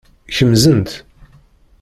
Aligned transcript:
Kemzent. 0.35 0.89